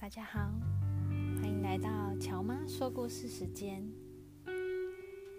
[0.00, 0.38] 大家好
[1.40, 3.82] 欢迎来到乔妈说故事时间。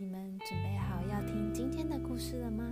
[0.00, 2.64] 你们准备好要听今天的故事了吗？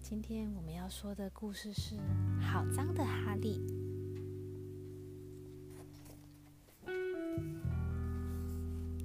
[0.00, 1.96] 今天我们要说的故事是
[2.40, 3.60] 好脏的哈利。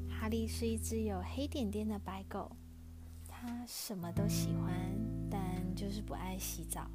[0.10, 2.50] 哈利是一只有黑点点的白狗
[3.28, 4.72] 它什么都喜欢
[5.30, 6.90] 但就是不爱洗澡。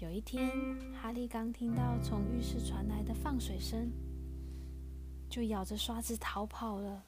[0.00, 0.50] 有一天，
[0.94, 3.92] 哈利刚听到从浴室传来的放水声。
[5.28, 7.04] 就咬着刷子逃跑了。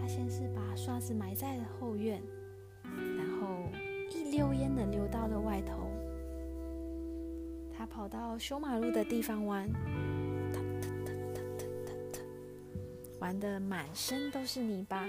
[0.00, 2.22] 他先是把刷子埋在了后院，
[2.82, 3.68] 然后
[4.10, 5.90] 一溜烟的溜到了外头。
[7.76, 9.68] 他跑到修马路的地方玩，
[13.20, 15.06] 玩的满身都是泥巴。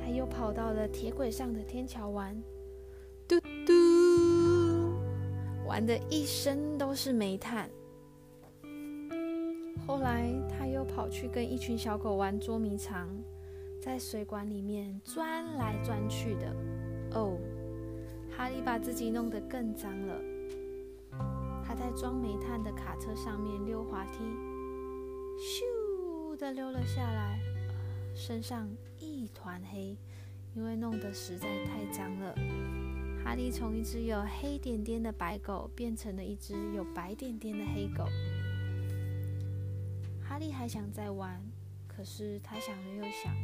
[0.00, 2.40] 他又跑到了铁轨上的天桥玩，
[3.26, 3.72] 嘟嘟，
[5.68, 7.68] 玩的一身都是煤炭。
[9.86, 13.06] 后来，他又跑去跟一群小狗玩捉迷藏，
[13.80, 16.56] 在水管里面钻来钻去的。
[17.12, 17.38] 哦，
[18.34, 20.14] 哈利把自己弄得更脏了。
[21.62, 24.24] 他在装煤炭的卡车上面溜滑梯，
[25.38, 27.38] 咻的溜了下来，
[28.14, 28.66] 身上
[28.98, 29.94] 一团黑，
[30.54, 32.34] 因为弄得实在太脏了。
[33.24, 38.04] 哈利从一只有黑点点的白狗变成了一只有白点点的黑狗。
[40.22, 41.42] 哈利还想再玩，
[41.86, 43.34] 可是他想了又想，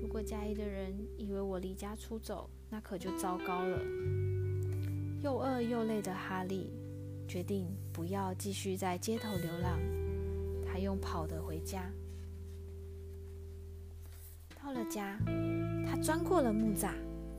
[0.00, 3.80] 如果家里的人以为我离家出走，那可就糟糕了。
[5.22, 6.70] 又饿又累的哈利
[7.28, 9.78] 决定不要继续在街头流浪，
[10.66, 11.90] 他用跑的回家。
[14.60, 15.18] 到了家，
[15.86, 16.92] 他钻过了木栅，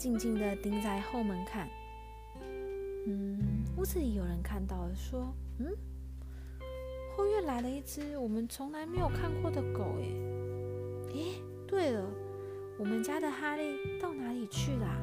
[0.04, 1.70] 静静的盯在后门看。
[3.08, 3.40] 嗯，
[3.78, 5.74] 屋子里有人看到了，说：“嗯。”
[7.16, 12.06] 后院来了一只我们从来没有看过的狗，哎，诶，对了，
[12.78, 15.00] 我们家的哈利到哪里去啦？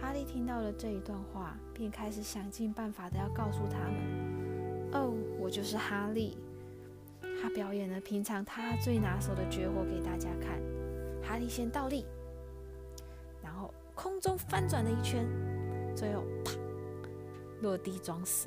[0.00, 6.38] 哈利听到了这一段话，便开始想尽办法的要告诉他们：“哦，我就是哈利。”
[7.42, 10.58] 他表演了平常他最拿手的绝活给大家看。
[11.22, 12.06] 哈利先倒立，
[13.48, 15.26] 然后空中翻转了一圈，
[15.96, 16.52] 最后啪
[17.62, 18.46] 落地装死。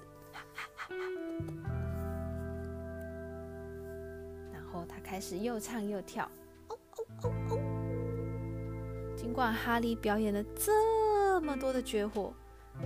[4.53, 6.29] 然后他开始又唱又跳，
[6.67, 7.57] 哦哦哦哦！
[9.15, 12.31] 尽管哈利表演了这么多的绝活，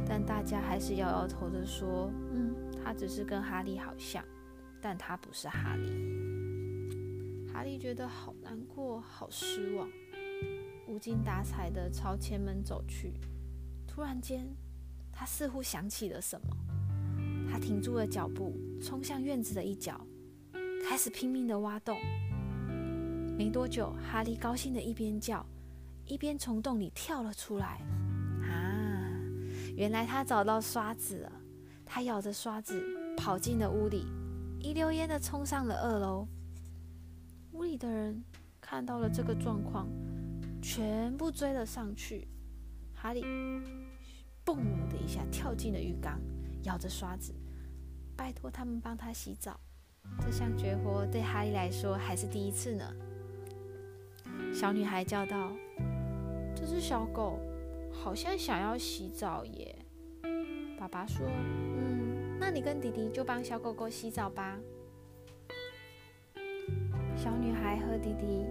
[0.08, 4.24] 但大家还是摇摇头的说：“嗯，他只是跟哈利好像，
[4.80, 6.16] 但他不是哈利。”
[7.52, 9.90] 哈利觉得好难过，好失望，
[10.88, 13.14] 无精打采的朝前门走去。
[13.88, 14.46] 突然间，
[15.12, 16.56] 他似乎想起了什么，
[17.50, 20.00] 他停住了脚步，冲向院子的一角。
[20.88, 21.98] 开始拼命的挖洞，
[23.38, 25.44] 没多久，哈利高兴的一边叫，
[26.06, 27.82] 一边从洞里跳了出来。
[28.44, 29.10] 啊，
[29.76, 31.32] 原来他找到刷子了！
[31.84, 32.84] 他咬着刷子
[33.18, 34.06] 跑进了屋里，
[34.60, 36.28] 一溜烟的冲上了二楼。
[37.54, 38.24] 屋里的人
[38.62, 39.88] 看到了这个状况，
[40.66, 42.28] 全部追了上去。
[42.92, 43.22] 哈利
[44.44, 44.58] 嘣
[44.90, 46.20] 的一下跳进了浴缸，
[46.64, 47.36] 咬着刷子，
[48.18, 49.60] 拜托他们帮他洗澡。
[50.20, 52.92] 这项绝活对哈利来说还是第一次呢。
[54.52, 55.52] 小女孩叫道
[56.58, 57.40] ：“这只小狗
[57.92, 59.76] 好像想要洗澡耶。”
[60.80, 61.28] 爸爸说
[61.78, 64.58] ：“嗯，那你跟弟弟就帮小狗狗洗澡吧。”
[67.16, 68.48] 小女孩和弟弟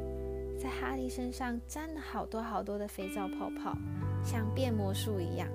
[0.65, 3.77] 在哈利身上沾了好多好多的肥皂泡泡，
[4.25, 5.47] 像变魔术一样，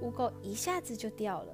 [0.00, 1.52] 污垢一下子就掉了。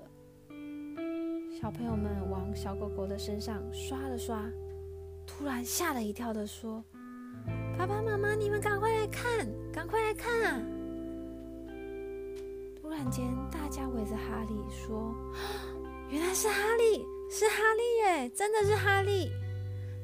[1.61, 4.49] 小朋友们往小狗狗的身上刷了刷，
[5.27, 6.85] 突然吓了一跳的说
[7.77, 10.63] ：“爸爸妈妈，你们赶快来看，赶快来看啊！”
[12.81, 15.13] 突然间，大家围着哈利说
[16.11, 19.33] ：“原来是哈利，是哈利耶，真的是哈利！”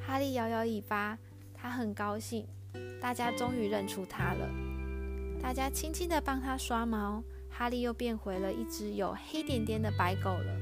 [0.04, 1.16] 哈利摇摇尾巴，
[1.54, 2.44] 他很高兴，
[3.00, 4.48] 大家终于认出他了。
[5.42, 10.52] 大家轻轻的帮他刷毛，哈利又变回了一只有黑点点的白狗了。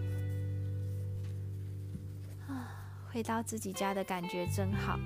[2.49, 2.71] 啊
[3.11, 4.99] 回到自己家的感觉真好。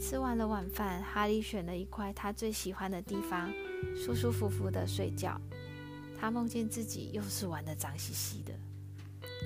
[0.00, 3.52] 吃完了晚饭，哈利选了一块他最喜欢的地方，
[3.96, 5.40] 舒舒服服的睡觉。
[6.20, 8.52] 他梦见自己又是玩的脏兮兮的，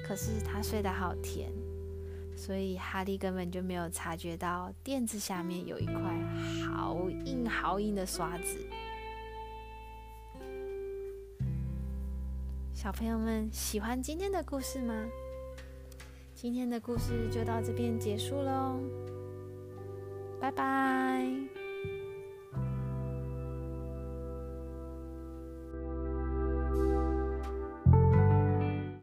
[0.06, 1.50] 可是他睡得好甜，
[2.44, 5.94] 所以哈利根本就没有察觉到垫子下面有一块
[6.66, 8.58] 好硬好硬的刷子。
[12.74, 14.92] 小朋友们喜欢今天的故事吗？
[16.34, 18.80] 今天的故事就到这边结束喽，
[20.40, 21.61] 拜拜。